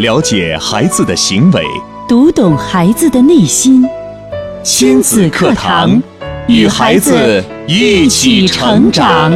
[0.00, 1.62] 了解孩子的行为，
[2.08, 3.86] 读懂孩子的内心。
[4.62, 6.02] 亲子课堂，
[6.48, 9.30] 与孩子一起成长。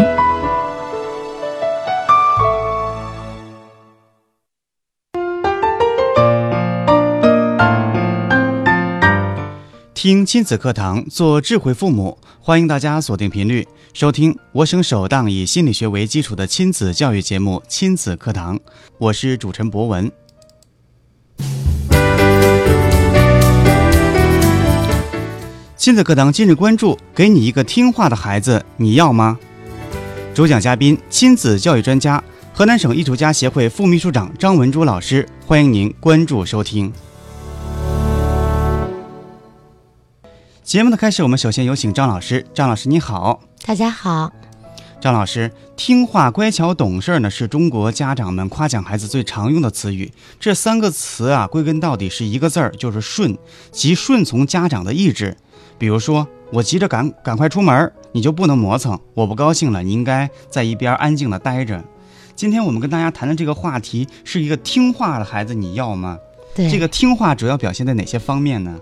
[9.93, 12.17] 听亲子课堂，做智慧父母。
[12.41, 18.57] 欢迎大家锁定频率，收听我省首档以心理学为基础的亲子教育节目《亲子课堂》。
[18.97, 20.11] 我是主持人博文。
[25.85, 29.39] 亲子课堂今日关注：给你一个听话的孩子，你要吗？
[30.35, 32.25] 主讲嘉宾：亲子教育专家、
[32.55, 35.29] 河南省艺术家协会副秘书长张文珠老师。
[35.45, 36.91] 欢迎您关注收听。
[40.63, 42.47] 节目的开始，我们首先有请张老师。
[42.55, 43.43] 张老师，你好。
[43.67, 44.33] 大家好。
[45.03, 50.11] 张老师，听话、乖巧、懂事呢，是中国家长们夸奖孩子最常用的词语。
[50.41, 53.37] 这三个词啊，归根到底是一个字儿，就是顺，
[53.71, 55.37] 即顺从家长的意志。
[55.79, 61.83] 比如说，我急着赶赶快出门，你就不能磨蹭；我不高兴了，你应该在一边安静的待着。
[62.37, 66.19] 今天我们跟大家谈的这个话题，是一个听话的孩子，你要吗？
[66.55, 66.69] 对。
[66.71, 68.79] 这个听话主要表现在哪些方面呢？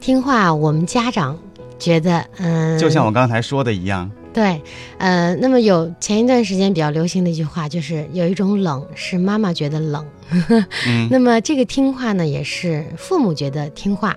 [0.00, 1.36] 听话，我们家长
[1.78, 4.62] 觉得，嗯，就像我刚才说的一样，对，
[4.98, 10.06] 呃，那么有前一段时间比较流行的一句话，就是有一种冷是妈妈觉得冷，
[10.86, 14.16] 嗯，那么这个听话呢，也是父母觉得听话，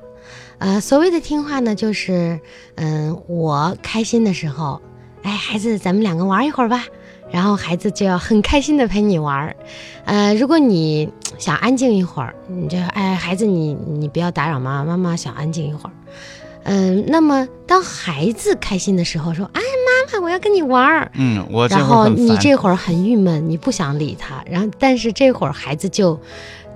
[0.62, 2.40] 呃，所谓的听话呢，就是，
[2.76, 4.80] 嗯，我开心的时候，
[5.23, 6.86] 哎，孩子，咱们两个玩一会儿吧。
[7.31, 9.56] 然后孩子就要很开心的陪你玩儿，
[10.06, 11.09] 呃，如果你
[11.40, 15.94] 想安静一会儿，你就哎，孩子你你不要打扰妈妈，妈妈想安静一会儿，
[16.64, 26.20] 嗯，那么当孩子开心的时候，说哎妈妈我要跟你玩儿，嗯，我然后你这会儿很郁闷，你不想理他，然后但是这会儿孩子就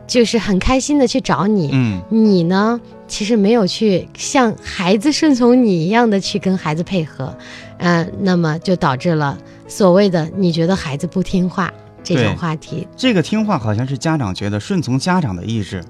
[0.07, 7.35] 就是很开心的去找你，嗯，你呢其实没有去像孩子顺从你一样的去跟孩子配合，
[7.77, 9.37] 嗯，那么就导致了。
[9.67, 11.73] 所谓的你觉得孩子不听话
[12.03, 15.83] 这种话题，这个听话好像是家长觉得顺从家长的意志。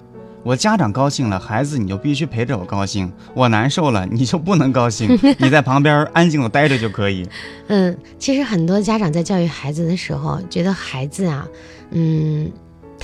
[0.43, 5.09] 我家长高兴了，孩子你就必须陪着我高兴；我难受了，你就不能高兴，
[5.39, 7.27] 你在旁边安静的待着就可以。
[7.67, 11.47] 嗯，其实很多家长在教育孩子的时候，觉得孩子啊，
[11.89, 12.47] 嗯，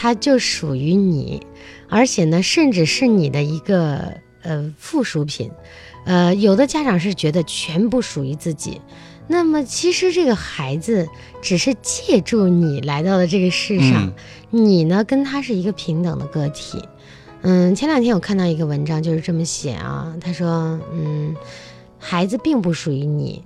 [0.02, 1.46] 他就属于你，
[1.88, 5.52] 而且呢，甚至是你的一个呃附属品。
[6.06, 8.82] 呃，有的家长是觉得全部属于自己。
[9.28, 11.08] 那么其实这个孩子
[11.40, 14.12] 只是借助你来到了这个世上，
[14.50, 16.82] 你呢跟他是一个平等的个体。
[17.44, 21.36] 嗯，前两天我看到一个文章就是这么写啊，他说，嗯，
[22.00, 23.44] 孩子并不属于你，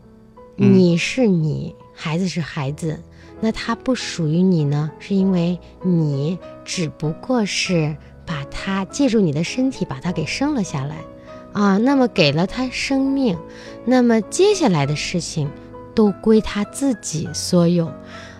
[0.55, 3.01] 你是你，孩子是孩子，
[3.41, 10.97] 那他不属于你呢，是因为你只不过是把他借助你的身体把他给生了下来
[11.53, 13.37] 啊，那么给了他生命，
[13.85, 15.49] 那么接下来的事情。
[15.95, 17.89] 都归他自己所有，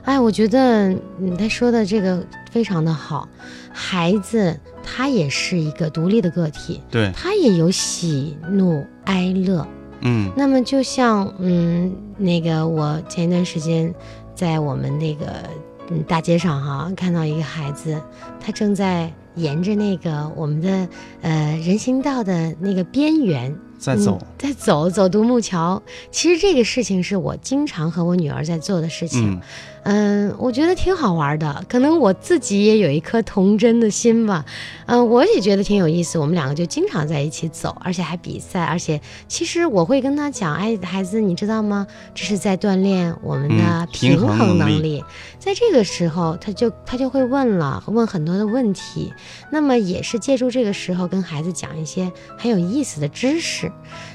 [0.03, 0.93] 哎，我觉得
[1.39, 3.29] 他说的这个非常的好。
[3.71, 9.65] 孩子他也是一个独立的个体，对，他也有喜怒哀乐，
[10.01, 10.29] 嗯。
[10.35, 13.95] 那么就像嗯，那个我前一段时间
[14.35, 15.49] 在我们那个
[15.89, 17.99] 嗯大街上哈，看到一个孩子，
[18.39, 20.87] 他正在沿着那个我们的
[21.21, 23.55] 呃人行道的那个边缘。
[23.85, 25.81] 在走，在走走独木桥。
[26.09, 29.39] 其实这个事情是我经常和我女儿在做的事情。
[29.83, 34.43] 嗯，我觉得挺好玩的，可能我自己也有一颗童真的心吧。
[34.87, 36.17] 嗯，我也觉得挺有意思。
[36.17, 38.63] 我们两个就经常在一起走，而且还比赛。
[38.63, 41.85] 而且其实我会跟他讲：“哎，孩子，你知道吗？
[42.15, 45.03] 这是在锻炼我们的平衡能力。”
[45.37, 49.13] 在这个时候，他就他就会问了，问很多的问题。
[49.51, 53.71] 那么也是借助这个时候跟孩子讲一些很有意思的知识。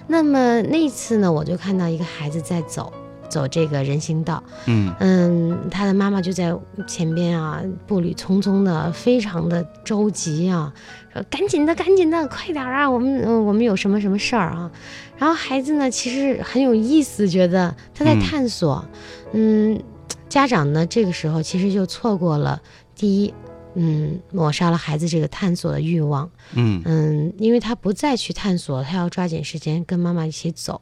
[0.06, 2.92] 那么那次呢，我就看到一个孩子在走。
[3.28, 6.52] 走这个人行道，嗯嗯，他的妈妈就在
[6.84, 10.74] 前边啊，步履匆匆的，非常的着急啊，
[11.12, 14.68] 说赶紧的，赶紧的，快点啊，我们嗯，我们有什么什么事儿啊？
[15.16, 18.84] 然后孩子呢，其实很有意思，觉得他在探索，
[19.32, 19.80] 嗯，
[20.28, 22.60] 家长呢，这个时候其实就错过了
[22.96, 23.32] 第一，
[23.74, 30.80] 嗯，抹杀了孩子这个探索的欲望，嗯嗯，因为他不再去探索，他要抓紧时间跟妈妈一起走。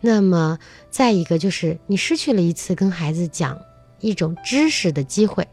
[0.00, 0.58] 那么，
[0.90, 3.58] 再一个就是你失去了一次跟孩子讲
[4.00, 5.46] 一种知识的机会。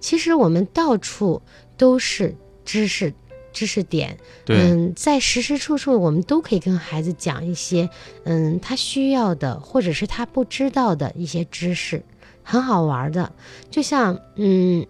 [0.00, 1.42] 其实我们到处
[1.76, 3.12] 都是知识
[3.52, 4.16] 知识点，
[4.46, 7.88] 嗯，在时时处处我们都可以跟孩子讲一些，
[8.24, 12.04] 嗯，他需要的或者是他不知道的一些知识，
[12.42, 13.32] 很好玩的。
[13.70, 14.86] 就像，嗯，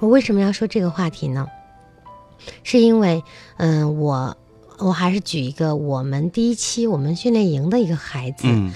[0.00, 1.46] 我为什么要说这个话题呢？
[2.62, 3.22] 是因为，
[3.56, 4.36] 嗯、我
[4.78, 8.72] 我还是举一个我们第一期我们训练营的一个孩子，嗯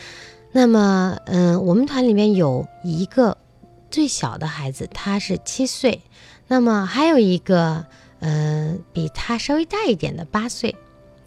[0.50, 3.38] 那么，嗯、我们团里面有一个
[3.90, 6.02] 最小的孩子，他是七岁，
[6.48, 7.86] 那么还有一个，
[8.18, 10.74] 呃，比他稍微大一点的八岁。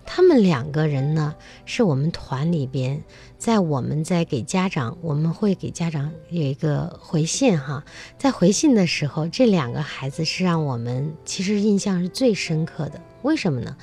[0.06, 1.36] 他们两个人呢，
[1.66, 3.04] 是我们团里边，
[3.38, 7.84] 在我们在给家长，我们会给家长有一个回信哈，
[8.18, 13.02] 在回信的时候，这两个孩子是让我们其实印象是最深刻的。
[13.24, 13.76] 为什么呢？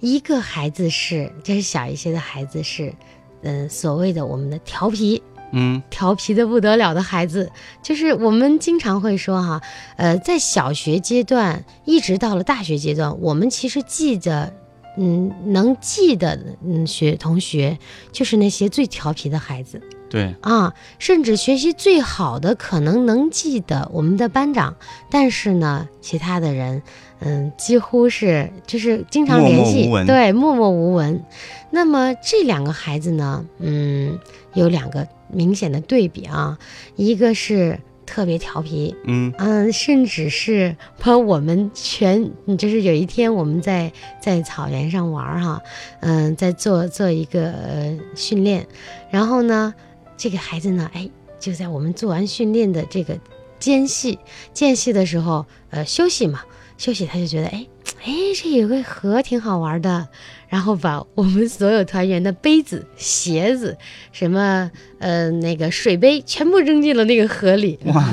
[0.00, 2.94] 一个孩子是，这是小一些的孩子是，
[3.42, 5.22] 嗯、所谓的我们的调皮，
[5.52, 7.52] 嗯调皮的不得了的孩子，
[7.82, 9.60] 就是我们经常会说哈，
[9.96, 14.54] 呃，在小学阶段一直到了大学阶段，我们其实记得，
[14.96, 17.78] 嗯，能记的，嗯，学同学
[18.12, 19.80] 就是那些最调皮的孩子。
[20.08, 24.74] 对，啊，甚至学习最好的可能能记得我们的班长，
[25.08, 26.82] 但是呢，其他的人，
[27.20, 31.24] 嗯，几乎是就是经常联系，对，默默无闻。
[31.70, 34.18] 那么这两个孩子呢，嗯，
[34.54, 36.58] 有两个明显的对比啊，
[36.96, 37.78] 一个是
[38.10, 39.32] 特别调皮，嗯。
[39.38, 45.62] 嗯，甚至是把我们全，嗯就是有一天我们在在草原上玩儿哈，
[46.00, 48.66] 嗯，在做做一个呃训练，
[49.10, 49.72] 然后呢，
[50.16, 51.08] 这个孩子呢，哎，
[51.38, 53.16] 就在我们做完训练的这个
[53.60, 54.18] 间隙
[54.52, 56.42] 间隙的时候，呃，休息嘛，
[56.78, 57.66] 休息他就觉得，哎
[58.02, 60.08] 哎，这有个河挺好玩的，
[60.50, 63.78] 然后把我们所有团员的杯子、鞋子、
[64.10, 64.68] 什么
[64.98, 67.78] 呃那个水杯全部扔进了那个河里。
[67.86, 68.04] 哇，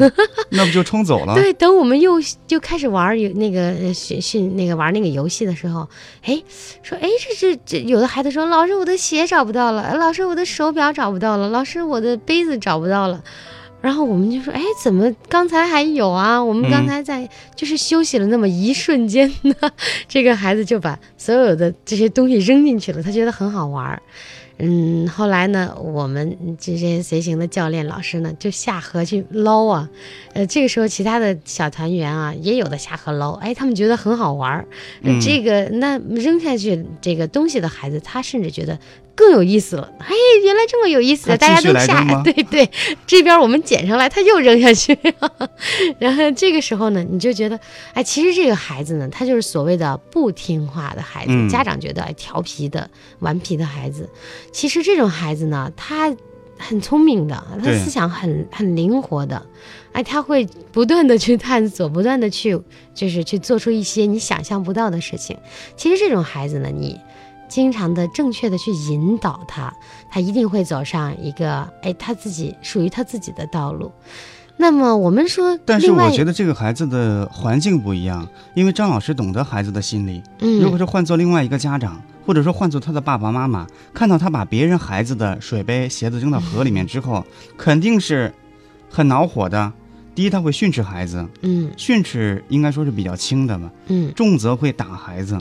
[0.52, 1.34] 那不就冲走了？
[1.42, 5.90] 对，等我们又就开始玩有那个呃训训那个玩那个游戏的时候，
[6.22, 6.42] 哎，
[6.84, 13.24] 说哎这这这有的孩子说老师我的鞋找不到了，呃老师我的手表找不到了，老师我的杯子找不到了。
[13.88, 16.44] 然后我们就说，哎，怎么刚才还有啊？
[16.44, 19.56] 我们刚嗯才在就是休息了那么一瞬间呢，
[20.10, 24.02] 这个孩子就把所有的这些东西扔进去了，他觉得很好玩儿。
[24.58, 29.88] 嗯，后来呢，我们这些随行的教练老师呢，就下河去捞啊。
[30.34, 34.68] 呃，这个时候其他的小团员啊，也有的下河捞，哎，他们觉得很好玩儿。
[35.22, 38.78] 这个那扔下去这个东西的孩子，他甚至觉得
[39.18, 39.92] 更有意思了。
[39.98, 42.70] 哎，原来这么有意思大家都下 对对，
[43.08, 44.96] 这边我们捡上来，他又扔下去。
[45.98, 47.60] 然后这个时候呢，你就觉得，
[47.94, 52.88] 哎，其实这个孩子呢，他就是所谓的不听话的孩子，嗯家长觉得哎调皮的、
[53.20, 54.08] 顽皮的孩子。
[54.52, 56.16] 其实这种孩子呢，他
[56.60, 59.44] 很聪明的，他对思想很很灵活的，
[59.94, 62.60] 哎，他会不断的去探索，不断的去
[62.94, 65.38] 就是去做出一些你想象不到的事情。
[65.76, 67.00] 其实这种孩子呢，你
[67.48, 69.74] 经常的正确的去引导他，
[70.10, 73.92] 他一定会走上一个哎他自己属于他自己的道路。
[74.60, 80.24] 那么我们说，但是我觉得这个孩子的环境不一样，因为张老师懂得孩子的心理。
[80.40, 87.24] 嗯，如果是换做另外一个家长，或者说换做他的爸爸妈妈，看到他把别人孩子的水杯、鞋子扔到河里面之后，
[87.56, 88.34] 肯定是
[88.90, 89.72] 很恼火的。
[90.16, 95.38] 第一，他会训斥孩子，嗯训斥应该说是比较轻的嘛，嗯，重则会打孩子。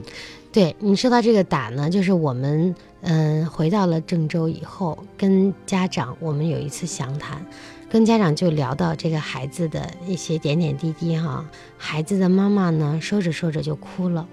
[0.56, 7.44] 对你说到这个打呢，就是我们嗯、回到了郑州以后，跟家长我们有一次详谈，
[7.90, 11.44] 跟家长就聊到这个孩子的一些点点滴滴哈。
[11.76, 14.26] 孩子的妈妈呢，说着说着就哭了。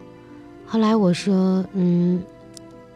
[0.65, 2.23] 后来我说，嗯，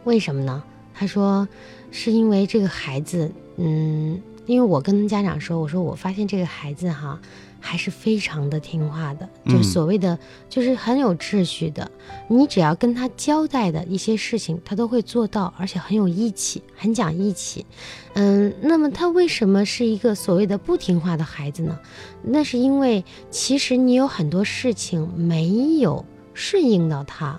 [0.04, 0.62] 为什么呢？
[0.94, 1.46] 他说
[1.90, 7.20] 是因为这个孩子，嗯，因为我跟家长说，我说我发现这个孩子哈。
[7.68, 11.90] 还是非常的听话的，就嗯所谓的、就是很有秩序的，
[12.26, 17.66] 你只要跟他交代的一些事情，他都会做到，而且很有义气，很讲义气。
[18.14, 21.78] 嗯，那么他为什么是一个所谓的不听话的孩子呢？
[22.22, 27.38] 那是因为其实你有很多事情没有顺应到他。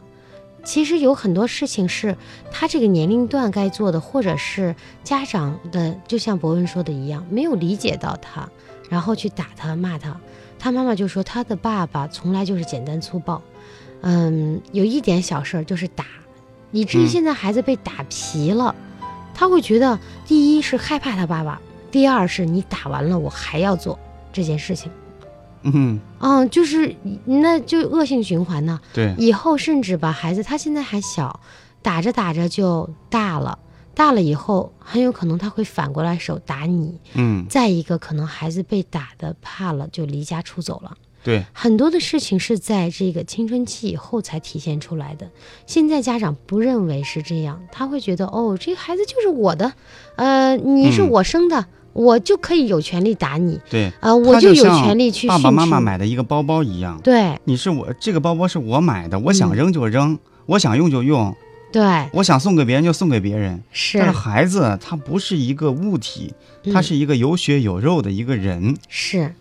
[0.62, 2.16] 其实有很多事情是
[2.52, 8.48] 他这个年龄段该做的，或者是家长的，就像博文说的一样，没有理解到他，
[8.90, 10.20] 然后去打他、骂他。
[10.58, 13.42] 他妈妈就说他的爸爸从来就是简单粗暴，
[14.02, 16.04] 嗯，有一点小事儿就是打，
[16.72, 17.08] 以至于嗯。
[17.08, 18.76] 现在孩子被打皮了，
[19.34, 23.98] 他会觉得第一是害怕他爸爸，第二是你打完了我还要做
[24.34, 24.92] 这件事情，
[25.62, 26.94] 嗯，嗯，就是
[27.24, 28.78] 那就恶性循环呢。
[28.94, 31.40] 对，以后甚至把孩子，他现在还小，
[31.82, 33.58] 打着打着就大了，
[33.94, 37.00] 大了以后很有可能他会反过来手打你。
[37.14, 40.96] 嗯，再一个，可能孩子被打的怕了，就离家出走了。
[41.22, 45.30] 对，很多的事情是在这个青春期以后才体现出来的。
[45.68, 49.74] 现在家长不认为是这样，他会觉得哦，这个孩子就是我的，
[50.16, 53.60] 呃，你是嗯我生的，我就可以有权利打你。
[53.70, 57.38] 对，啊、我就有权利去爸爸妈妈买的一个包包一样，对。
[57.44, 59.56] 你是我这个包包是我买的，我想嗯。
[59.56, 61.36] 扔就扔，我想用就用，
[61.72, 63.62] 对我想送给别人就送给别人。
[63.72, 66.34] 是但是孩子他不是一个物体，
[66.74, 68.76] 他嗯是一个有血有肉的一个人。
[68.88, 69.34] 是，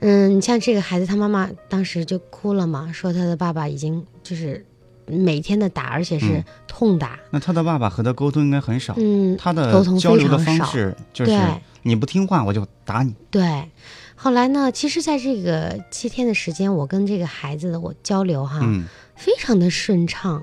[0.00, 4.64] 嗯，你像这个孩子，他妈妈当时就哭了嘛，说他的爸爸已经就是
[5.06, 11.40] 每天的打，而且是嗯痛打，那他的爸爸和他沟通应该很少，嗯，他的沟通交流的方式就是对
[11.82, 13.14] 你不听话我就打你。
[13.30, 13.68] 对。
[14.14, 18.84] 后来呢，其实在这个七天的时间，我跟这个孩子的我交流哈，嗯
[19.16, 20.40] 非常的顺畅。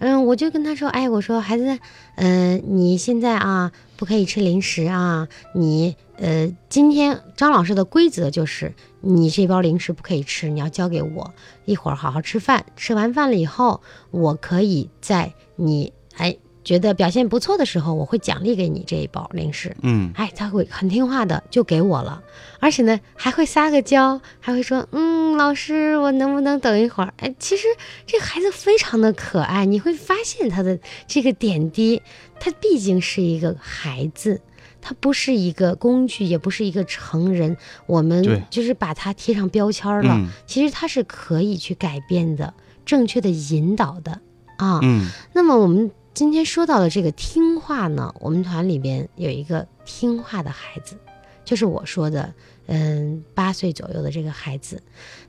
[0.00, 1.78] 嗯，我就跟他说，哎，我说孩子，
[2.16, 11.34] 嗯、你现在啊不可以吃零食啊，你呃今天张老师的规则就是，你这包零食不可以吃，你要交给我，
[11.66, 19.76] 一会儿好好吃饭，吃完饭了以后，我可以在你哎觉得表现不错的时候，我会奖励给你这一包零食。
[19.82, 22.22] 嗯，哎，他会很听话的，就给我了，
[22.58, 27.12] 而且呢还会撒个娇，还会说，嗯，老师，我能不能等一会儿？
[27.18, 27.66] 哎，其实
[28.06, 32.02] 这个孩子非常的可爱，你会发现他的这个点滴，
[32.38, 34.40] 他毕竟是一个孩子。
[34.82, 40.14] 他不是一个工具，也不是一个成人，我们就是把他贴上标签了。
[40.14, 42.54] 嗯其实他是可以去改变的，
[42.86, 44.22] 正确的引导的
[44.56, 44.80] 啊。
[44.82, 50.94] 嗯那么我们今天说到的这个听话呢，我们团里边有一个听话的孩子，
[51.46, 52.34] 就是我说的，
[52.66, 54.82] 嗯，八岁左右的这个孩子。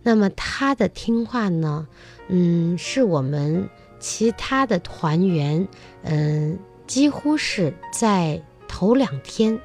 [0.03, 1.87] 那么他的听话呢，
[2.27, 3.69] 嗯，是我们
[4.01, 5.65] 其他的团员，
[6.03, 9.57] 嗯，几乎是在头两天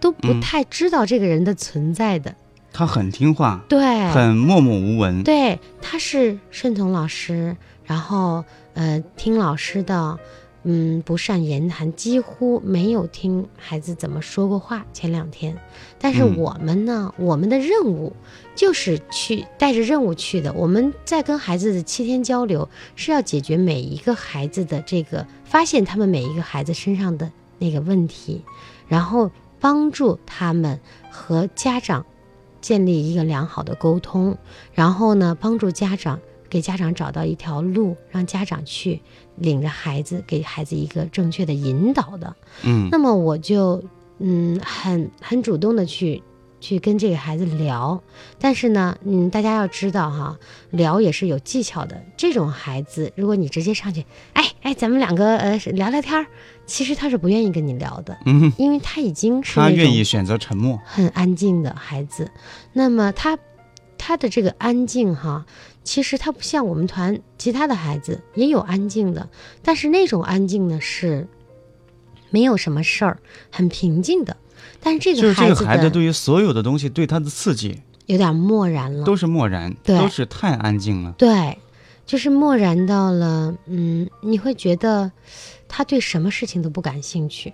[0.00, 2.34] 都不嗯太知道这个人的存在的。
[2.74, 5.22] 他很听话，对，很默默无闻。
[5.22, 10.18] 对，他是顺从老师，然后呃听老师的，
[10.64, 14.84] 嗯，不善言谈，几乎没有听孩子怎么说过话。
[14.94, 15.56] 前两天，
[15.98, 18.14] 但是嗯我们呢，我们的任务
[18.56, 20.52] 就是去带着任务去的。
[20.54, 28.42] 我们在跟孩子的七天交流，是要解决每一个孩子的这个，发现他们每一个孩子身上的那个问题，
[28.88, 29.30] 然后
[29.60, 30.80] 帮助他们
[31.10, 32.06] 和家长
[32.62, 34.38] 建立一个良好的沟通，
[34.72, 36.20] 然后呢，帮助家长
[36.54, 39.02] 给家长找到一条路，让家长去
[39.34, 42.36] 领着孩子，给孩子一个正确的引导的。
[42.62, 43.82] 嗯那么我就
[44.20, 46.22] 嗯很很主动的去
[46.60, 48.00] 去跟这个孩子聊，
[48.38, 50.38] 但是呢，嗯，大家要知道哈，
[50.70, 52.00] 聊也是有技巧的。
[52.16, 56.24] 这种孩子，如果你直接上去，哎哎，咱们两个呃聊聊天儿，
[56.66, 60.78] 其实他是不愿意跟你聊的，嗯，因为他已经是他愿意选择沉默。
[60.84, 62.30] 很安静的孩子。
[62.72, 63.36] 那么他
[63.98, 65.46] 他的这个安静哈，
[65.84, 69.28] 其实他不像我们团其他的孩子也有安静的，
[69.62, 71.28] 但是那种安静呢是
[72.30, 73.18] 没有什么事儿，
[73.50, 74.36] 很平静的。
[74.80, 81.14] 但是这就是这个孩子的个孩子对于所有的东西对他的刺激有点漠然了，都是漠然，对都是太安静了。
[81.18, 81.58] 对，
[82.06, 85.12] 就是漠然到了，嗯，你会觉得
[85.68, 87.52] 他对什么事情都不感兴趣。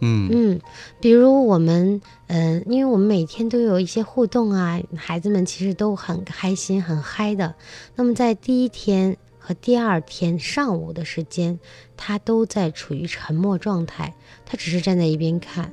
[0.00, 0.60] 嗯嗯，
[1.00, 7.54] 比如我们，嗯、因为我们每天都有一些互动啊，孩子们其实都很开心、很嗨的。
[7.94, 11.58] 那么在第一天和第二天上午的时间，
[11.96, 15.72] 他都在处于沉默状态，他只是站在一边看。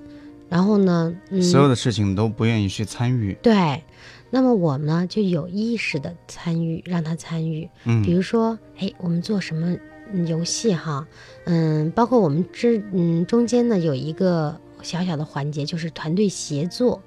[0.50, 3.34] 然后呢，嗯，所有的事情都不愿意去参与。
[3.42, 3.82] 对，
[4.30, 7.70] 那么我呢就有意识的参与，让他参与。
[7.86, 9.80] 嗯比如说，哎，我们做什么嗯
[10.28, 11.08] 游戏哈？
[11.46, 17.02] 嗯，包括我们之嗯中间呢有一个小小的环节，就是团队协作。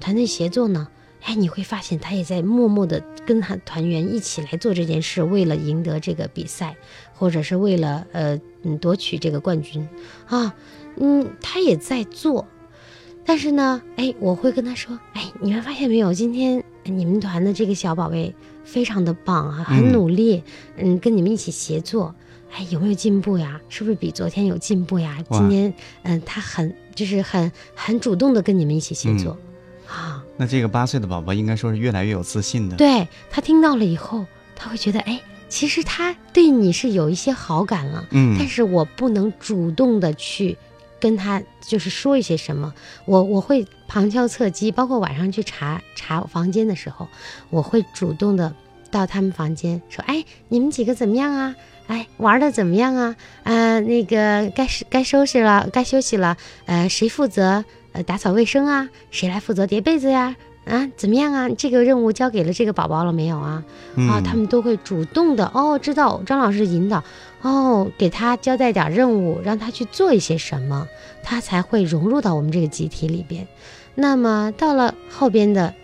[0.00, 0.88] 团队协作呢，
[1.22, 6.76] 哎，你会发现他也在默默的跟他团员一起来做这件事，为了赢得这个比赛，
[7.14, 9.88] 或者是为了呃嗯夺取这个冠军
[10.26, 10.54] 啊，
[10.96, 12.46] 嗯，他也在做。
[13.24, 18.34] 但是呢，哎，我会跟他说，哎，你们发现没有，今天你们团的这个小宝贝
[18.64, 20.42] 非常的棒啊，很嗯努力，
[20.76, 22.14] 嗯，跟你们一起协作，
[22.52, 23.60] 哎，有没有进步呀？
[23.68, 25.18] 是不是比昨天有进步呀？
[25.30, 29.36] 今天，嗯，他很就是很很主动的跟你们一起协作，
[29.86, 32.76] 啊，那这个八岁的宝宝应该说是越来越有自信的。
[32.76, 34.24] 对他听到了以后，
[34.56, 40.56] 他会觉得，哎，其实他对你是有一些好感了，嗯但是我不能主动的去
[40.98, 42.74] 跟他就是说一些什么，
[43.04, 47.06] 我我会旁敲侧击，包括晚上去查查房间的时候，
[47.50, 48.52] 我会主动的
[48.90, 51.54] 到他们房间说，哎，你们几个怎么样啊？
[51.88, 53.16] 哎，玩的怎么样啊？
[53.42, 56.36] 啊、那个该是该收拾了，该休息了。
[56.66, 58.88] 呃，谁负责呃打扫卫生啊？
[59.10, 60.36] 谁来负责叠被子呀？
[60.66, 61.48] 啊，怎么样啊？
[61.56, 63.64] 这个任务交给了这个宝宝了没有啊？
[63.96, 67.02] 啊，嗯他们都会主动的哦，知道张老师引导
[67.40, 70.86] 哦，给他交代点任务，让他去做一些什么，
[71.22, 73.48] 他才会融入到我们这个集体里边。
[73.94, 75.74] 那么到了后边的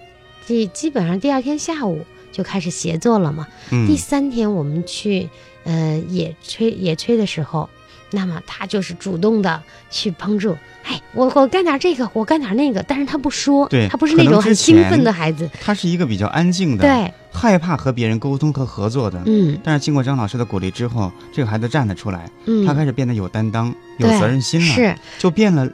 [0.47, 3.49] 第基本上第二天下午就开始协作了嘛。
[3.73, 5.31] 嗯第三天我们去
[5.65, 7.69] 呃野炊野炊的时候，
[8.11, 10.57] 那么他就是主动的去帮助。
[10.85, 19.23] 哎，我我干点这个，我干点那个，但是他不说，对他不是那种很兴奋的孩子，他是一个比较安静的，对，害怕和别人沟通和合作的。
[19.25, 25.67] 嗯但是经过张老师的鼓励之后，这个孩子站了出来，嗯，他开始变得有担当、有责任心了，是就变了，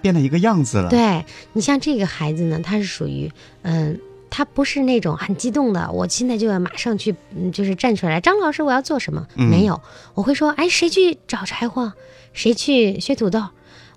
[0.00, 3.30] 变了一个样子了。，对你像这个孩子呢，他是属于
[3.62, 4.00] 嗯。
[4.30, 8.20] 他不是那种很激动的，我现在就要马上去，嗯，就是站出来。
[8.20, 9.26] 张老师，我要做什么？
[9.36, 9.80] 嗯没有，
[10.14, 11.92] 我会说，哎，谁去找柴火？
[12.32, 13.42] 谁去削土豆？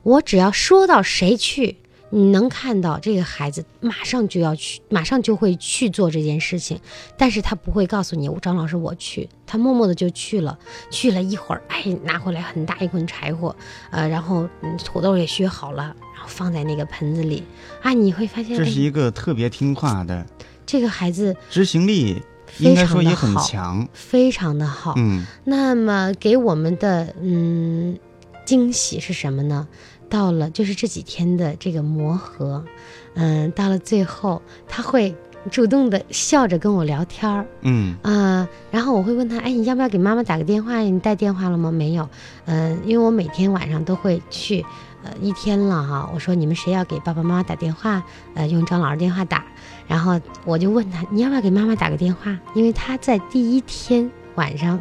[0.03, 1.77] 我只要说到谁去，
[2.09, 6.79] 你能看到这个孩子马上就要去，马上就会去做这件事情。
[7.17, 10.57] 但是他不会告诉你，张老师我去，他默默的就去了。
[10.89, 13.53] 去了一会儿，哎，拿回来很大一捆柴火，
[13.91, 17.41] 呃，然后嗯土豆也削好了，然后放在那个盆子里，
[17.81, 20.25] 啊，你会发现，哎这是，一个特别听话的，
[20.65, 22.21] 这个孩子执行力
[22.57, 23.87] 应该说也很，强。
[23.93, 24.95] 非常的好。
[24.97, 27.97] 嗯那么给我们的嗯
[28.45, 29.65] 惊喜是什么呢？
[30.09, 32.65] 到了就是这几天的这个磨合，
[33.13, 35.15] 嗯，到了最后他会
[35.49, 40.89] 主动的笑着跟我聊天儿，嗯啊、然后我会问他，哎，你要不要给妈妈打个电话呀？
[40.89, 41.71] 你带电话了吗？
[41.71, 42.09] 没有，
[42.43, 44.65] 嗯、因为我每天晚上都会去，
[45.09, 48.03] 呃，一天了哈，我说你们谁要给爸爸妈妈打电话，
[48.35, 49.43] 呃，用张老师电话打，
[49.87, 52.37] 然后我就问他，你要不要给妈妈打个电话？
[52.53, 54.79] 因为他在第一天晚上，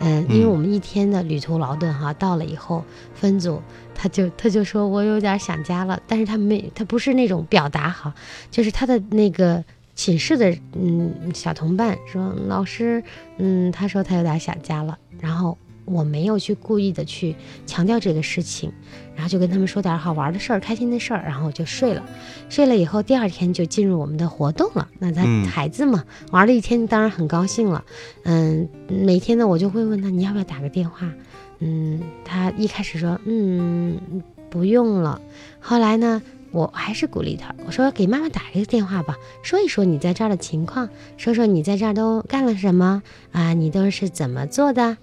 [0.00, 3.60] 嗯、因为嗯我们一天的旅途劳顿哈，到了以后分组。
[3.94, 8.12] 他就他就说我有点想家了，但是他没他不是那种表达哈，
[8.50, 9.62] 就是他的那个
[9.94, 13.04] 寝室的嗯小同伴说老师，
[13.36, 17.34] 嗯，他说他有点想家了，然后我没有去故意的去
[17.66, 18.72] 强调这个事情，
[19.14, 22.04] 然后就跟他们说点好玩的事儿、开心的事儿，然后我就睡了。
[22.48, 24.88] 睡了以后，第二天就进入我们的活动了。
[24.98, 27.84] 那他嗯孩子嘛，玩了一天，当然很高兴了。
[28.24, 31.12] 嗯，每天呢，我就会问他你要不要打个电话。
[31.58, 34.00] 嗯，他一开始说嗯
[34.50, 35.20] 不用了，
[35.60, 44.96] 后来呢，我还是鼓励他，我说给妈妈打一个电话吧，说一说你在这儿的情况，说说你在这儿都干了什么啊，你都是怎么做的。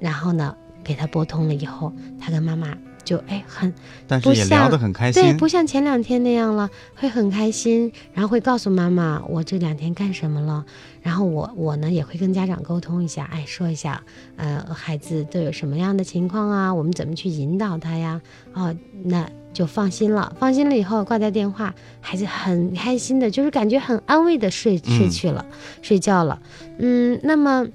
[0.00, 3.72] 然后呢，给他拨通了以后，他跟妈妈就哎很
[4.06, 10.64] 但是也聊得很开心对，不像前两天那样了，会很开心，然后会告诉妈妈我这两天干什么了，
[11.02, 14.02] 然后我我呢也会跟家长沟通一下，哎，说一下，
[14.36, 18.20] 呃，孩子都有什么样的情况啊，我们怎么去引导他呀？
[18.52, 25.44] 哦，那就放心了，放心了以后挂掉电话，孩子很开心的，就是感觉很安慰的睡睡嗯去了，
[25.82, 26.40] 睡觉了，
[26.78, 27.66] 嗯，那么。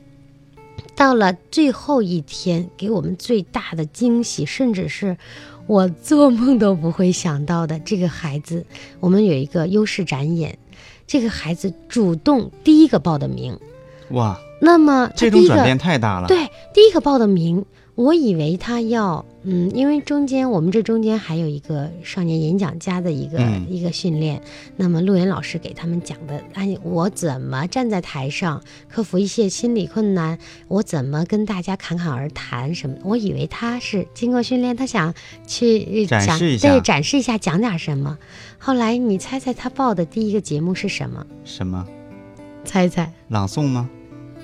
[0.95, 5.17] 到了最后一天，给我们最大的惊喜，甚至是
[5.67, 7.77] 我做梦都不会想到的。
[7.79, 8.65] 这个孩子，
[8.99, 10.57] 我们有一个优势展演，
[11.05, 13.59] 这个孩子主动第一个报的名。
[14.11, 16.27] 哇，那么这种转变太大了。
[16.27, 24.41] 对，第一个报的名，我以为他要，嗯，因为中间我们这中间还有一个少年演讲家的一个、嗯一个训练，
[24.75, 32.97] 那么陆岩老师给他们讲的，哎，我怎么站在台上克服一些心理困难，我怎么跟大家侃侃而谈什么？
[33.03, 35.13] 我以为他是经过训练，他想
[35.45, 38.17] 去展示一下对，展示一下，讲点什么。
[38.57, 41.25] 后来你猜猜他报的第一个节目是什么？
[41.43, 41.85] 什么
[42.63, 43.11] 猜猜。
[43.27, 43.89] 朗诵吗？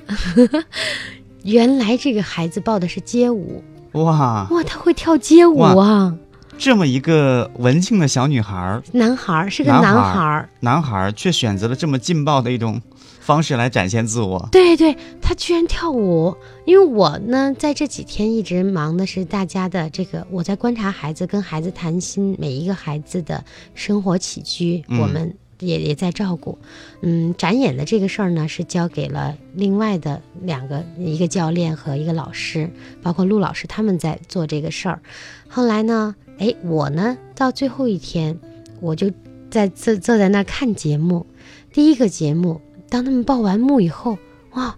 [1.43, 6.15] 原来这个孩子报的是街舞，哇，哇，她会跳街舞啊！
[6.57, 12.79] 这么一个文静的小女孩儿，男孩儿是个男孩儿男孩儿，男孩却选择了这么劲爆的一种
[13.19, 14.47] 方式来展现自我。
[14.51, 16.35] 对对，他居然跳舞。
[16.65, 26.57] 因为我呢，在这几天一直忙的是大家的这个，我在观察孩子，跟孩子谈心，每一个孩子的生活起居，嗯我们也也在照顾。
[27.01, 32.69] 嗯，展演的这个事儿呢，是交给了另外的两个，一个教练和一个老师，
[33.01, 35.01] 包括陆老师他们在做这个事儿。
[35.47, 38.37] 后来呢，哎，我呢到最后一天，
[38.81, 39.11] 我就
[39.49, 41.25] 在坐坐在那儿看节目。
[41.71, 44.17] 第一个节目，当他们报完幕以后，
[44.53, 44.75] 哇，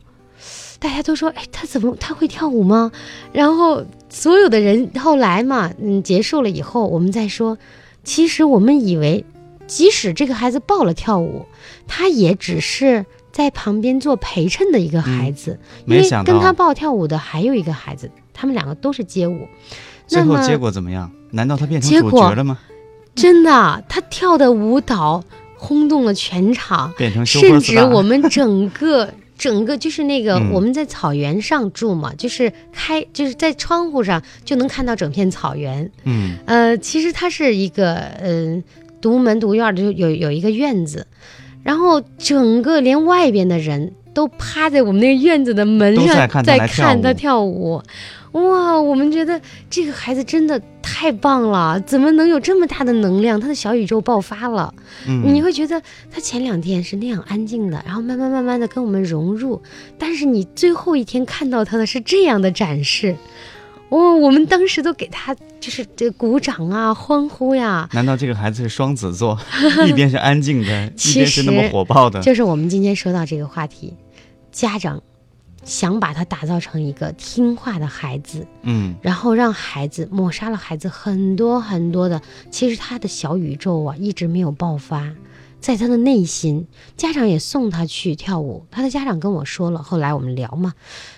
[0.79, 2.91] 大家都说，哎，他怎么他会跳舞吗？
[3.31, 7.57] 然后所有的人后来嘛，嗯，结束了以后，我们再说，
[8.03, 9.25] 其实我们以为，
[9.67, 11.45] 即使这个孩子报了跳舞，
[11.87, 19.47] 他也只是在旁边做陪衬的一个孩子，因为没想到跟他报跳舞的还有一个孩子，他们两个都是街舞。
[20.09, 21.09] 那么最后结果怎么样？
[21.31, 22.59] 难道他变成主角了吗？
[23.15, 25.23] 真的，他跳的舞蹈
[25.55, 35.89] 轰动了全场，变成甚至我们整个 整个就是那个、嗯我们在草原上住嘛，就是开就是在窗户上就能看到整片草原。
[36.03, 38.63] 嗯呃，其实它是一个嗯、
[39.03, 41.05] 独门独院的就有有一个院子，
[41.61, 47.83] 然后整个连外边的人都趴在我们那个院子的门上在看他来看他跳舞
[48.31, 48.47] 跳舞。
[48.49, 49.39] 哇，我们觉得
[49.69, 53.39] 这个孩子真的太棒了，怎么能有这么大的能量？
[53.39, 54.73] 他的小宇宙爆发了。
[55.07, 59.61] 嗯，你会觉得他前两天是那样安静的，然后慢慢慢慢的跟我们融入，
[59.99, 63.15] 但是你最后一天看到他的是这样的展示，
[63.93, 67.87] 哇、我们当时都给他就是这鼓掌啊，欢呼呀。
[67.93, 69.37] 难道这个孩子是双子座，
[69.87, 72.19] 一边是安静的，一边是那么火爆的？
[72.23, 73.93] 就是我们今天说到这个话题，
[74.51, 75.01] 家长
[75.63, 85.13] 想把他打造成一个听话的孩子，嗯，然后让孩子抹杀了孩子很多很多的，其实他的小宇宙啊一直没有爆发，
[85.61, 86.65] 在他的内心，
[86.97, 90.73] 家长也送他去跳舞，他的家长跟我说了，后来我们聊嘛，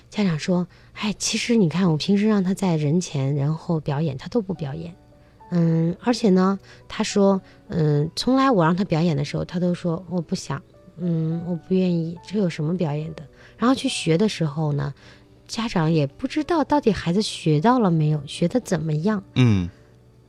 [0.09, 4.95] 家长说，哎，其实你看我平时让他在人前人后表演，他都不表演，
[5.51, 10.61] 嗯，而且呢，他说，嗯，从来我让他表演的时候，他都说我不想，
[10.97, 13.23] 嗯，我不愿意，这有什么表演的？
[13.57, 14.93] 然后去学的时候呢，
[15.47, 19.21] 家长也不知道到底孩子学到了没有，学的怎么样。
[19.35, 19.69] 嗯，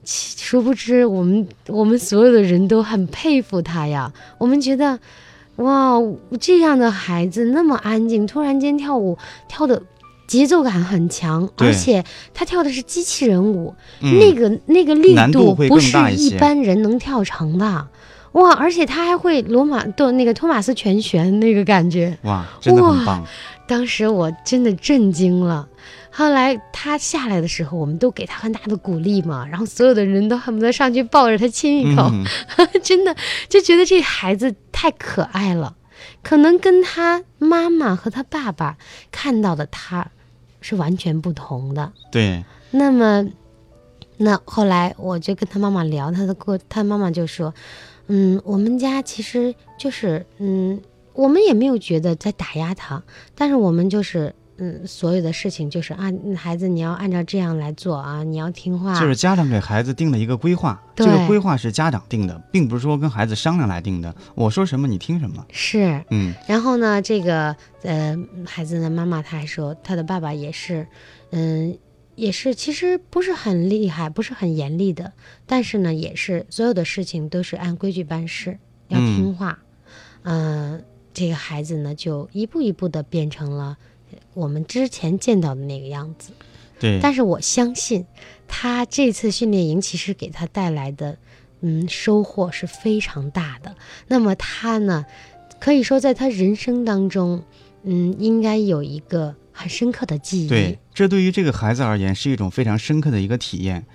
[0.03, 4.13] 其殊不知，我们我们所有的人都很佩服他呀。
[4.39, 4.99] 我们觉得，
[5.57, 5.95] 哇，
[6.39, 9.17] 这样的孩子那么安静，突然间跳舞
[9.49, 9.83] 跳的
[10.27, 17.89] 节奏感很强，而且他跳的是机器人舞，嗯那个那个力度不是一般人能跳成的。
[18.33, 18.53] 哇！
[18.53, 23.27] 而且他还会罗马的那个托马斯全旋那个感觉，哇，真的很哇棒。
[23.67, 25.67] 当时我真的震惊了。
[26.11, 32.27] 后来他下来的时候，我们都给他很大的鼓励嘛，然后所有的人都恨不得上去抱着他亲一口，嗯，
[32.83, 33.17] 真的
[33.49, 35.75] 就觉得这孩子太可爱了，
[36.23, 38.77] 可能跟他妈妈和他爸爸
[39.11, 40.09] 看到的他
[40.61, 41.93] 是完全不同的。
[42.11, 43.29] 对，那么，
[44.17, 47.53] 那后来我就跟他妈妈聊他的过，他妈妈就说，
[48.07, 50.81] 嗯，我们家其实就是，嗯，
[51.13, 53.03] 我们也没有觉得在打压他，
[53.35, 64.15] 但是我们就是，嗯，所有的事情就是啊，嗯孩子你要按照这样来做啊，你要听话，就是家长给孩子定了一个规划，这个规划是家长定的，并不是说跟孩子商量来定的。
[64.35, 65.45] 我说什么你听什么。
[65.53, 68.17] 是，嗯然后呢，这个呃，
[68.47, 70.87] 孩子的妈妈她还说，他的爸爸也是，
[71.31, 71.77] 嗯，
[72.15, 75.13] 也是其实不是很厉害，不是很严厉的，
[75.45, 79.59] 但是呢，也是所有的事情都是按规矩办事，要嗯听话。
[80.29, 80.83] 嗯、
[81.15, 83.77] 这个孩子呢，就一步一步的变成了
[84.37, 86.31] 我们之前见到的那个样子。
[86.79, 88.05] 对，但是我相信，
[88.47, 91.17] 他这次训练营其实给他带来的，
[91.63, 93.75] 嗯，收获是非常大的。
[94.09, 95.07] 那么他呢，
[95.59, 97.43] 可以说在他人生当中，
[97.83, 100.49] 嗯，应该有一个很深刻的记忆。
[100.51, 103.87] 对，这对于这个孩子而言是一种非常深刻的一个体验。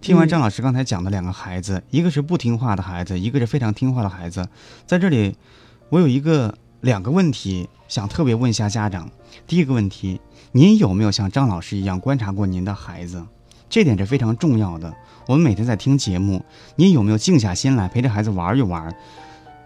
[0.00, 4.46] 听完嗯张老师刚才讲的两个孩子，一个是不听话的孩子，一个是非常听话的孩子，
[4.86, 5.36] 在这里，
[5.88, 6.52] 我有一个
[6.84, 9.10] 两个问题想特别问一下家长。
[9.46, 10.20] 第一个问题，
[10.52, 13.24] 您有没有像张老师一样观察过您的孩子？
[13.70, 14.94] 这点是非常重要的。
[15.26, 16.44] 我们每天在听节目，
[16.76, 18.94] 您有没有静下心来陪着孩子玩一玩？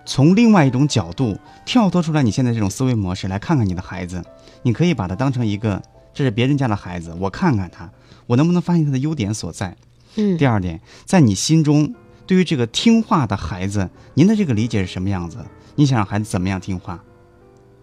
[0.06, 4.24] 从另外一种角度跳脱出来，你现在这种思维模式来看看你的孩子，
[4.62, 5.82] 你可以把他当成一个，
[6.14, 7.90] 这是别人家的孩子，我看看他，
[8.28, 9.76] 我能不能发现他的优点所在？
[10.14, 11.92] 嗯第二点，在你心中，
[12.28, 15.38] 对于这个听话的孩子，您的这个理解是什么样子？
[15.78, 16.98] 你想让孩子怎么样听话？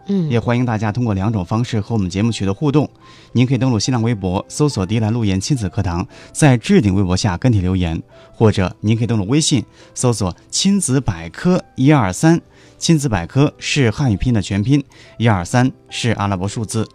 [0.08, 2.90] 嗯也欢迎大家通过两种方式和我们节目取得互动。
[3.32, 8.04] 您可以登录新浪微博，搜索“迪兰路言亲子课堂”，在置顶微博下跟帖留言，
[8.34, 12.42] 或者您可以登录微信，搜索“亲子百科一二三”。
[12.78, 14.84] 亲子百科是汉语拼音的全拼，
[15.18, 16.86] 一二三是阿拉伯数字。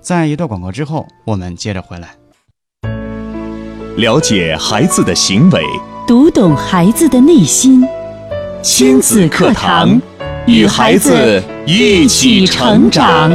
[0.00, 2.16] 在一段广告之后，我们接着回来。
[3.98, 5.62] 了解孩子的行为，
[6.06, 7.86] 读懂孩子的内心，
[8.62, 10.00] 亲子课堂，
[10.48, 13.30] 与孩子一起成长。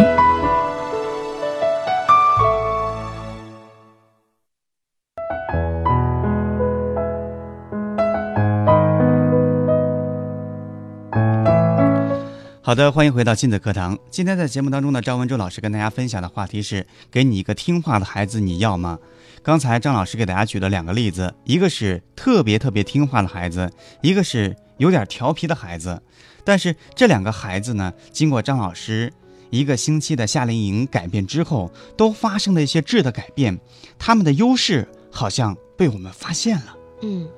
[12.63, 13.95] 好的，欢迎回到亲子课堂。
[14.09, 18.97] 今天在节目当中呢，张文洲老师跟大家分享的话题是：给你一个听话的孩子，你要吗？
[19.43, 23.69] 刚才张老师给大家举了两个例子，一个是特别特别听话的孩子，
[24.01, 26.01] 一个是有点调皮的孩子。
[26.43, 29.11] 但是这两个孩子呢，经过张老师
[29.49, 33.59] 一个星期的夏令营改变之后，都发生了一些质的改变，
[33.97, 36.75] 他们的优势好像被我们发现了。
[37.01, 37.29] 嗯，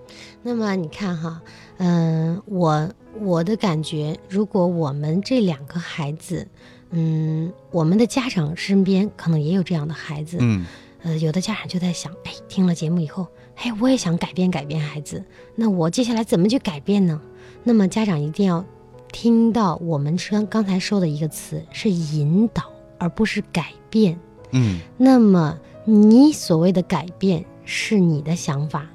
[0.42, 1.42] 那么你看哈，
[1.78, 6.48] 嗯、我我的感觉，如果我们这两个孩子，
[6.92, 10.66] 嗯，我们的家长身边可能也有这样的孩子，嗯
[11.04, 15.24] 呃，有的家长就在想，哎，听了节目以后，哎，我也想改变改变孩子，
[15.56, 17.22] 那我接下来怎么去改变呢？
[17.64, 18.64] 那么家长一定要
[19.12, 22.64] 听到我们刚刚才说的一个词是引导，
[22.98, 24.20] 而不是改变。
[24.52, 28.88] 嗯那么你所谓的改变是你的想法，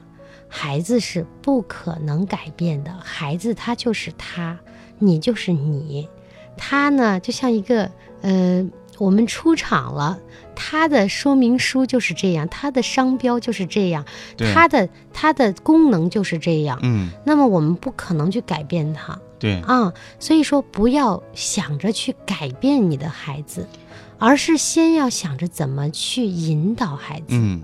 [0.46, 2.92] 孩子是不可能改变的。
[3.03, 4.59] 孩子他就是他，
[4.99, 6.09] 你就是你。
[6.57, 8.68] 他呢，就像一个呃，
[9.00, 10.18] 我们出厂了，
[10.54, 14.04] 它的说明书就是这样，它的商标就是这样，
[14.54, 16.78] 它的它的功能就是这样。
[16.82, 19.18] 嗯，那么我们不可能去改变它。
[19.38, 23.66] 对，啊，所以说不要想着去改变你的孩子，
[24.18, 27.62] 而是先要想着怎么去引导孩子，嗯，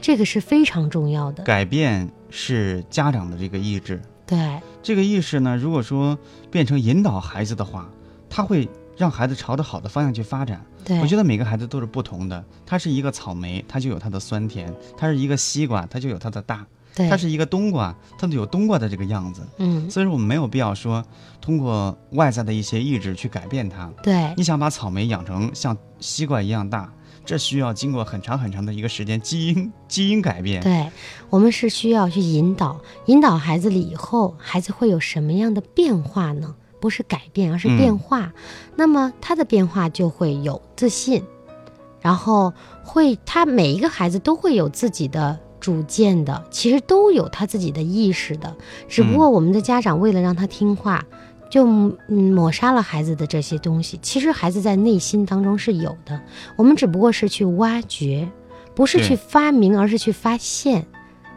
[0.00, 1.42] 这个是非常重要的。
[1.42, 6.16] 改变是家长的这个意志，对这个意识呢，如果说
[6.52, 7.90] 变成引导孩子的话，
[8.30, 10.60] 他会让孩子朝着好的方向去发展。
[10.84, 16.58] 对，我觉得每个孩子都是不同的，它是一个草莓，它就有它的酸甜；它是一个西瓜，它就有它的大；
[16.94, 19.46] 对，它是一个冬瓜，它就有冬瓜的这个样子。
[19.58, 21.04] 嗯，所以说，我们没有必要说
[21.40, 23.88] 通过外在的一些意志去改变它。
[24.02, 26.92] 对你想把草莓养成像西瓜一样大，
[27.24, 30.62] 这需要经过很长很长的一个时间，基因基因改变。
[30.62, 30.90] 对，
[31.28, 36.54] 我们是需要去引导，引导孩子了以后，孩子会有什么样的变化呢？
[36.80, 38.32] 不是改变，而是变化。
[38.76, 41.22] 那么他的变化就会有自信，
[42.00, 42.52] 然后
[42.84, 48.56] 会他每一个孩子都会有自己的主见的，其实都有他自己的意识的。
[48.88, 51.04] 只不过我们的家长为了让他听话，
[51.50, 53.98] 就嗯抹杀了孩子的这些东西。
[54.02, 56.20] 其实孩子在内心当中是有的，
[56.56, 58.30] 我们只不过是去挖掘，
[58.74, 60.86] 不是去发明，而是去发现，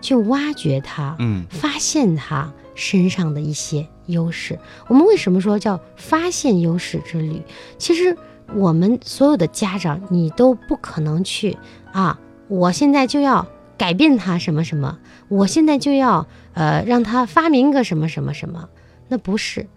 [0.01, 1.15] 去挖掘它。
[1.19, 4.57] 嗯，发现他身上的一些优势。
[4.87, 7.39] 我们为什么说叫发现优势之旅？
[7.77, 8.17] 其实
[8.55, 11.55] 我们所有的家长，你都不可能去
[11.93, 12.19] 啊！
[12.47, 13.45] 我现在就要
[13.77, 14.97] 改变他什么什么，
[15.29, 18.67] 我现在就要呃让他发明个什么什么什么，
[19.07, 19.67] 那不是。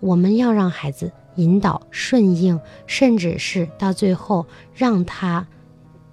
[0.00, 5.46] 我们要让孩子引导、顺应，甚至是到最后让他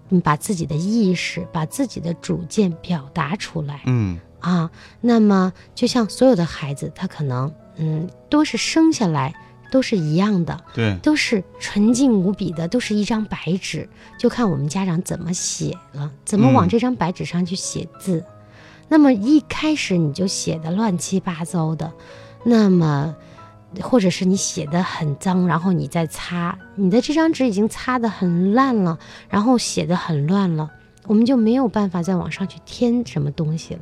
[0.10, 3.82] 嗯把自己的意识、把自己的主见表达出来。
[3.86, 4.70] 嗯，啊，
[5.02, 9.34] 那么就像所有的孩子，他可能嗯都是生下来
[9.72, 18.24] 都是一样的，对，都是纯净无比的，都是一张白纸，就看我们家长怎么写了，怎么往嗯这张白纸上去写字。
[18.88, 21.92] 那么一开始你就写的乱七八糟的，
[22.46, 23.14] 那么
[23.82, 28.98] 或者是你写的很脏，然后你再擦，你的这张纸已经擦的很烂了，
[29.28, 30.72] 然后写的很乱了，
[31.06, 33.82] 我们就没有办法再往上去添什么东西了。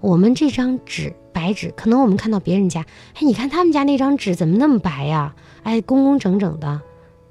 [0.00, 6.80] 我们这张纸白纸，可能我们看到别人家，哎，你看他们家那张纸怎么那么白呀、哎，工工整整的。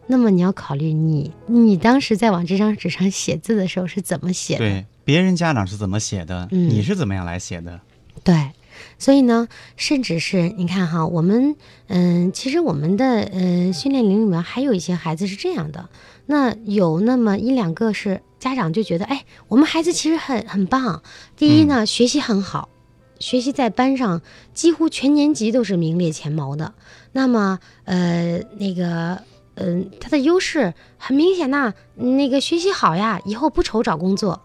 [0.07, 4.59] 那么你要考虑你，你当时在往这张纸上写字的时候是怎么写的？
[4.59, 7.81] 对，别人家长是怎么写的，嗯你是怎么样来写的？
[8.23, 8.51] 对，
[8.99, 9.47] 所以呢，
[9.77, 11.55] 甚至是你看哈，我们
[11.87, 15.89] 嗯、其实我们的呃训练营里面还有一些孩子是这样的，
[16.27, 21.01] 那有那么一两个是家长就觉得，哎，我们孩子其实很很棒，
[21.35, 22.69] 第一呢，学习很好。
[23.17, 24.21] 学习在班上
[24.53, 26.75] 几乎全年级都是名列前茅的，
[27.11, 29.23] 那么呃那个
[29.55, 34.43] 嗯、他的优势很明显呐、那个学习好呀，以后不愁找工作。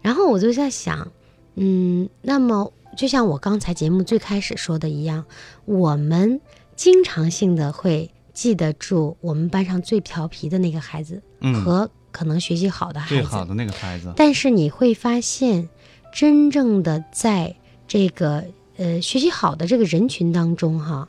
[0.00, 1.08] 然后我就在想，
[1.56, 5.26] 嗯，那么就像我刚才节目最开始说的一样，
[5.66, 6.40] 我们
[6.76, 13.14] 经常性的会记得住我们班上最调皮的那个孩子、嗯，和可能学习好的孩子。
[13.14, 15.68] 最好的那个孩子，但是你会发现，
[16.12, 17.54] 真正的在
[17.86, 18.44] 这个
[18.76, 21.08] 呃学习好的这个人群当中，哈，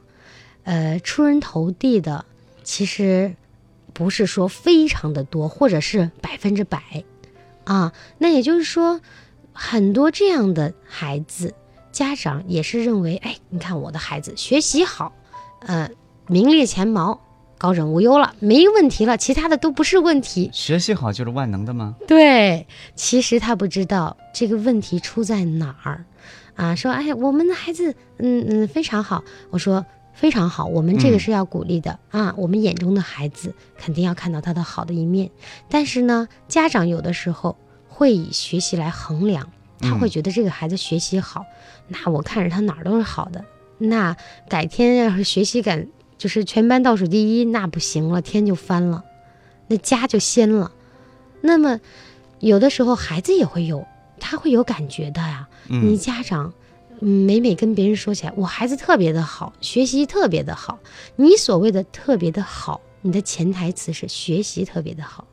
[0.65, 2.25] 呃出人头地的，
[2.63, 3.33] 其实
[3.91, 7.03] 不是说非常的多，或者是百分之百
[7.63, 7.91] 啊。
[8.19, 9.01] 那也就是说，
[9.51, 11.55] 很多这样的孩子，
[11.91, 15.11] 家长也是认为，哎，你看我的孩子学习好，
[15.61, 15.89] 呃，
[16.27, 17.19] 名列前茅。
[17.59, 20.49] 高枕无忧了，没问题了，其他的都不是问题。
[20.53, 21.93] 学习好就是万能的吗？
[22.07, 26.05] 对，其实他不知道这个问题出在哪儿，
[26.55, 29.21] 啊，说哎，我们的孩子，嗯嗯，非常好。
[29.49, 35.29] 我说非常好，我们这个嗯是要鼓励的、啊，我们眼中的孩子肯定要看到他的好的一面。
[35.69, 37.57] 但是呢，家长有的时候
[37.89, 39.49] 会以学习来衡量，
[39.81, 41.45] 他会嗯觉得这个孩子学习好，
[41.89, 43.43] 那我看着他哪儿都是好的。
[43.77, 44.15] 那
[44.47, 45.87] 改天要是学习感
[46.19, 49.03] 就是全班倒数第一，那不行了，天就翻了，
[49.67, 50.71] 那家就掀了。
[51.41, 51.79] 那么，
[52.39, 53.87] 有的时候孩子也会有，
[54.19, 55.47] 他会有感觉的呀。
[55.67, 56.53] 你嗯，家长，
[56.99, 60.79] 嗯，每每跟别人说起来，我孩子特别的好，学习特别的好。
[61.15, 65.25] 你所谓的特别的好，你的潜台词是学习特别的好。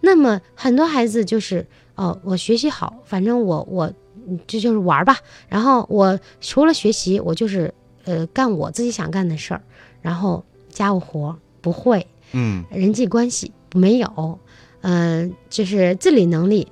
[0.00, 3.92] 那么很多孩子就是哦，我学习好，反正我我
[4.28, 5.18] 嗯这就是玩儿吧。
[5.48, 7.74] 然后我除了学习，我就是
[8.04, 9.62] 呃干我自己想干的事儿，
[10.04, 14.38] 然后家务活不会，嗯，人际关系没有，
[14.82, 16.68] 嗯、就是自理能力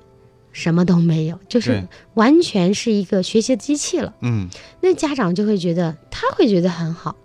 [0.51, 4.13] 什么都没有，就是完全是一个学习的机器了。
[4.21, 4.47] 嗯，
[4.81, 7.15] 那家长就会觉得他会觉得很好。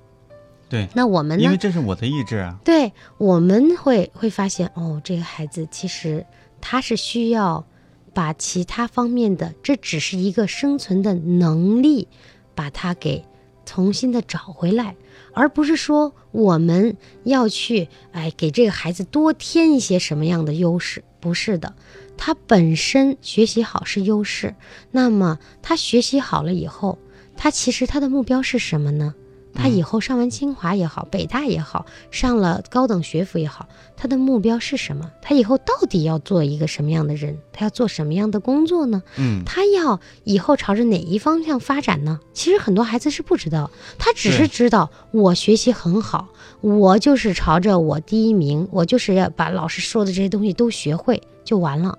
[0.71, 1.59] 对，那我们呢因为？
[1.59, 2.59] 这是我的意志啊。
[2.64, 6.25] 对，我们会会发现哦，这个孩子其实
[6.59, 7.66] 他是需要
[8.14, 12.09] 把其他方面的，这只是一个生存的能力，
[12.55, 13.23] 把他给
[13.66, 14.97] 重新的找回来，
[15.38, 21.77] 而不是说我们要去哎给这个孩子多添一些什么样的优势，不是的。
[22.16, 24.57] 他本身学习好是优势，
[24.90, 26.98] 那么他学习好了以后，
[27.37, 29.14] 他其实他的目标是什么呢？
[29.55, 35.11] 他以后上完清华也好，北大也好，上了高等学府也好，他的目标是什么？
[35.21, 37.39] 他以后到底要做一个什么样的人？
[37.53, 39.03] 他要做什么样的工作呢？
[39.17, 42.21] 嗯，他要以后朝着哪一方向发展呢？
[42.33, 46.29] 其实很多孩子是不知道，他只是知道我学习很好，
[46.61, 51.99] 我就是朝着我第一名，我就是要把老师说的这些东西都学会就完了。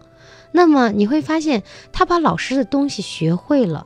[0.52, 3.86] 那么你会发现，他把老师的东西学会了，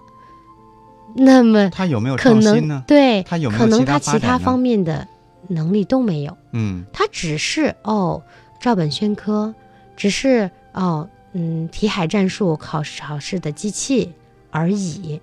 [1.16, 2.84] 那么他有没有可能创新呢？
[2.88, 5.08] 对，他有没有可能他他其他方面的
[5.48, 8.22] 能力都没有，嗯，他只是哦
[8.60, 9.54] 照本宣科，
[9.96, 14.12] 只是哦嗯题海战术考试考试的机器
[14.50, 15.20] 而已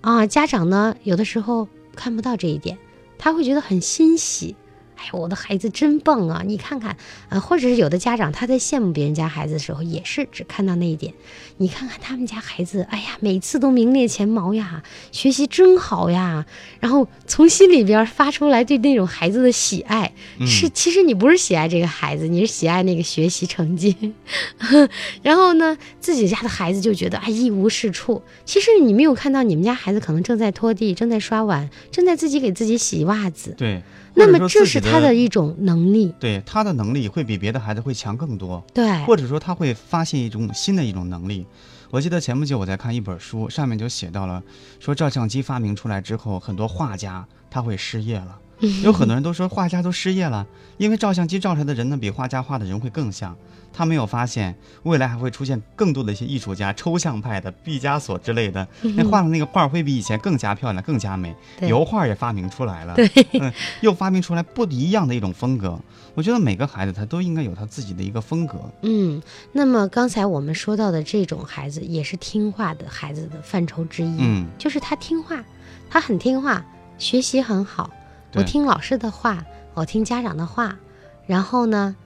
[0.00, 0.26] 啊。
[0.26, 2.78] 家长呢有的时候看不到这一点，
[3.18, 4.56] 他会觉得很欣喜。
[5.02, 6.42] 哎，我的孩子真棒啊！
[6.46, 6.96] 你看看，
[7.28, 11.12] 啊，或者是有的家长他在羡慕别人家孩子的时候，也是只看到那一点。
[11.56, 16.46] 你看看他们家孩子，哎呀，每次都名列前茅呀，学习真好呀，
[16.78, 24.14] 然后从心里边发出来对那种孩子的喜爱，嗯是其实你不是喜爱这个孩子，你是喜爱那个学习成绩。
[25.22, 28.22] 然后呢，自己家的孩子就觉得哎一无是处。
[28.44, 33.54] 其实你没有看到你们家孩子可能正在拖地，正在刷碗，正在自己给自己洗袜子。
[33.58, 33.82] 对。
[34.14, 41.46] 那么这是他的一种能力，对他的能力会比别的孩子会强更多，对，或者说他会发现一种新的一种能力。
[41.90, 44.42] 我记得前不久我在看一本书，上面就写到了，
[44.80, 48.38] 说照相机发明出来之后，很多画家他会失业了。
[48.82, 50.46] 有很多人都说画家都失业了，
[50.78, 53.36] 因为照相机照出来的人呢，比画家画的人会更像。
[53.74, 61.34] 他没有发现，未来还会出现更多的一些艺术家，抽象派的毕加索之类的，那画的那个画会比以前更加漂亮、更加美。
[61.62, 65.80] 油画也发明出来了，对嗯，又发明出来不一样的一种风格。
[66.14, 68.58] 我觉得每个孩子他都应该有他自己的一个风格。
[68.82, 69.22] 嗯，
[69.52, 74.16] 那么刚才我们说到的这种孩子，也是听话的孩子的范畴之一。
[74.18, 75.42] 嗯，就是他听话，
[75.88, 76.62] 他很听话，
[76.98, 77.90] 学习很好。
[78.34, 80.78] 我听老师的话，我听家长的话，
[81.26, 81.96] 然后呢，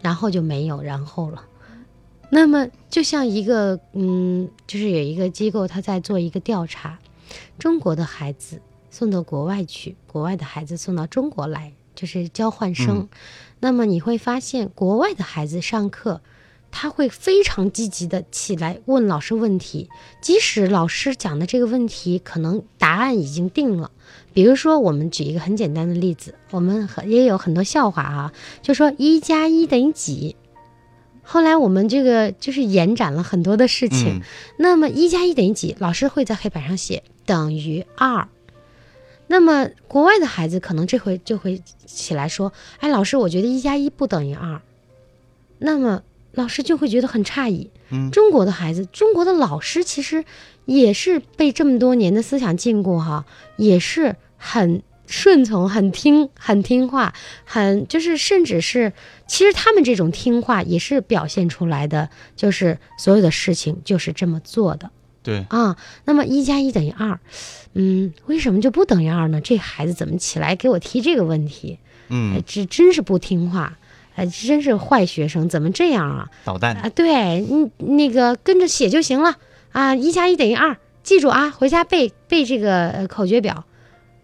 [0.00, 1.44] 然后就没有然后了。
[2.30, 6.98] 那么就像一个，嗯，就是有一个机构他在做一个调查，
[7.58, 12.98] 中国的孩子送到国外去，国外的孩子送到中国来，就是交换生。
[12.98, 13.08] 嗯
[13.60, 16.20] 那么你会发现，国外的孩子上课，
[16.70, 19.90] 他会非常积极的起来问老师问题，
[20.20, 23.90] 即使老师讲的这个问题可能答案已经定了。
[24.38, 30.36] 比如说，我们举一个很简单的例子，我们很也有很多笑话啊，就说一加一等于几。
[31.24, 34.20] 后来我们这个就是延展了很多的事情。
[34.20, 34.22] 嗯
[34.56, 35.74] 那么一加一等于几？
[35.80, 38.28] 老师会在黑板上写等于二。
[39.26, 44.62] 那么国外的孩子可能这回就会起来说：“哎，老师，我觉得一加一不等于二。”
[45.58, 47.72] 那么老师就会觉得很诧异。
[47.90, 50.24] 嗯中国的孩子，中国的老师其实
[50.64, 57.12] 也是被这么多年的思想禁锢哈，也是很顺从、很听、很听话，
[57.44, 58.92] 很就是甚至是，
[59.26, 64.90] 其实他们这种听话也是表现出来的，就是所有的事情就是这么做的。
[65.22, 67.18] 对，啊，那么一加一等于二，
[67.74, 69.40] 嗯，为什么就不等于二呢？
[69.40, 71.78] 这孩子怎么起来给我提这个问题？
[71.82, 73.76] 哎嗯，，这真是不听话，
[74.14, 76.30] 哎，真是坏学生，怎么这样啊？
[76.44, 79.36] 捣蛋，啊，对你那个跟着写就行了
[79.72, 83.64] 啊，一加一等于二，记住啊，回家背背这个呃口诀表。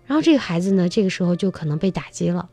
[0.07, 2.51] 然后这个孩子呢，这个时候就可能被打击了，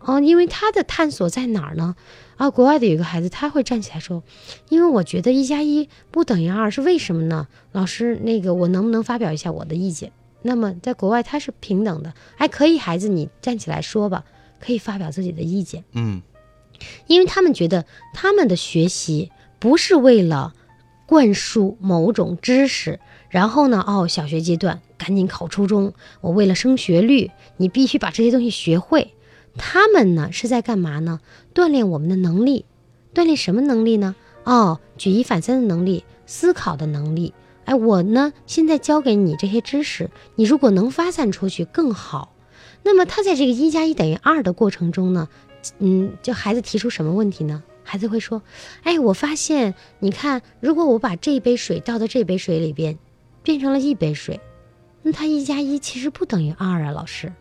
[0.00, 1.94] 哦，因为他的探索在哪儿呢？
[2.36, 4.22] 啊，国外的有一个孩子，他会站起来说，
[4.68, 7.46] 因为我觉得一加一不等于二，是为什么呢？
[7.72, 10.12] 老师，那个我能不能发表一下我的意见？
[10.42, 14.24] 那么在国外他是平等的，哎，可以，孩子你站起来说吧，
[14.58, 15.84] 可以发表自己的意见。
[15.92, 16.20] 嗯，
[17.06, 19.30] 因为他们觉得他们的学习
[19.60, 20.52] 不是为了
[21.06, 29.14] 灌输某种知识，然后呢，哦，小学阶段赶紧考初中，我为了升学率，你必须把这些东西学会。
[29.58, 31.18] 他们呢是在干嘛呢？
[31.52, 32.66] 锻炼我们的能力，
[33.12, 34.14] 锻炼什么能力呢？
[34.44, 37.34] 哦，举一反三的能力，思考的能力。
[37.64, 42.32] 哎，我呢现在教给你这些知识，你如果能发散出去更好。
[42.84, 45.28] 那么他在这个一加一等于二的过程中呢，
[45.80, 47.64] 嗯，就孩子提出什么问题呢？
[47.82, 48.40] 孩子会说
[48.84, 52.96] ：“哎，我发现，你看，如果我把这杯水倒到这杯水里边，
[53.42, 54.40] 变成了一杯水，
[55.02, 57.32] 那它一加一其实不等于二啊，老师。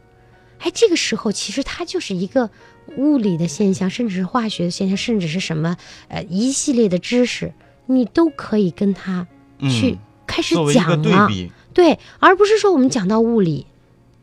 [0.60, 2.50] 哎，这个时候其实它就是一个
[2.98, 7.54] 物理的现象，甚至是化学的现象，甚至是什么呃一系列的知识，
[7.86, 9.28] 你都可以跟他
[9.60, 9.98] 去
[10.28, 11.28] 开始讲了，
[11.74, 13.66] 对，而不是说我们讲到物理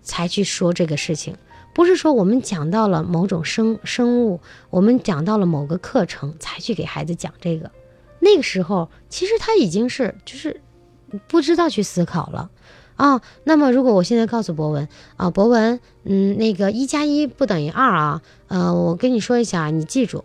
[0.02, 1.36] 才去说这个事情。”
[1.74, 7.70] 不是说我们讲到了某种生生物，我们讲到了某个课程才去给孩子讲这个，
[8.18, 10.60] 那个时候其实他已经是就是
[11.28, 12.50] 不知道去思考了
[12.98, 13.22] 哦。
[13.44, 14.86] 那么如果我现在告诉博文
[15.16, 20.24] 啊，博文，嗯，那个一加一不等于二啊，呃，我跟你说一下，你记住，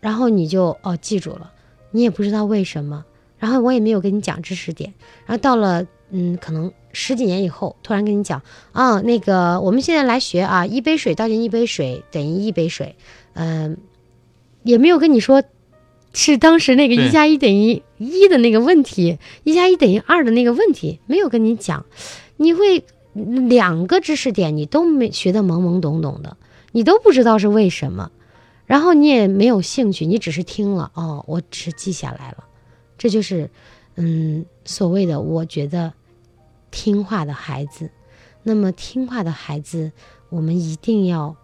[0.00, 1.52] 然后你就哦记住了，
[1.90, 3.04] 你也不知道为什么，
[3.38, 4.94] 然后我也没有跟你讲知识点，
[5.26, 6.72] 然后到了嗯可能。
[6.90, 8.42] 十几年以后，突然跟你讲
[8.72, 12.96] 啊，那个我们现在来学啊，一杯水倒进一杯水等于一杯水，
[13.34, 13.76] 嗯，
[14.64, 15.44] 也没有跟你说
[16.18, 21.86] 是当时那个一加一等于一的那个问题，一加一等于二的那个问题，没有跟你讲，
[22.36, 26.36] 你会两个知识点你都没学得懵懵懂懂的，
[26.72, 28.10] 你都不知道是为什么，
[28.66, 32.44] 然后你也没有兴趣，你只是听了哦，我只是记下来了，
[32.98, 33.48] 这就是
[33.96, 35.92] 嗯所谓的我觉得。
[36.70, 37.90] 听话的孩子，
[38.42, 39.90] 那么听话的孩子，
[40.28, 41.34] 我们一定要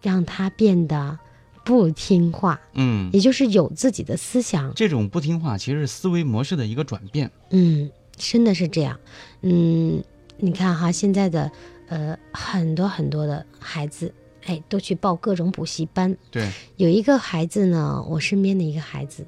[0.00, 1.20] 让他变得
[1.64, 4.72] 不听话，嗯，也就是有自己的思想。
[4.74, 7.30] 这种不听话其实是思维模式的一个转变。
[7.50, 8.98] 嗯，真的是这样。
[9.42, 10.02] 嗯，
[10.38, 11.50] 你看哈，现在的
[11.88, 14.12] 呃很多很多的孩子，
[14.46, 16.16] 哎，都去报各种补习班。
[16.30, 19.26] 对，有一个孩子呢，我身边的一个孩子。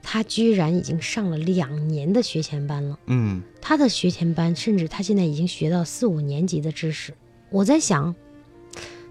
[0.00, 2.98] 他居然已经上了两年的学前班了。
[3.08, 7.12] 嗯，他的学前班，甚至他现在已经学到四五年级的知识。
[7.50, 8.14] 我在想，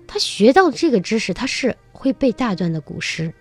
[0.07, 1.77] 他学到这个知识，他是
[2.07, 3.33] 会背大段的古诗，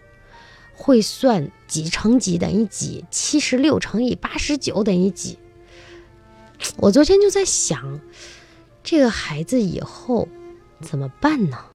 [0.75, 5.39] 会算几乘几等于几，七十六乘以八十九等于几。
[6.79, 8.01] 我昨天就在想，
[8.83, 10.27] 这个孩子以后
[10.81, 11.65] 怎么办呢？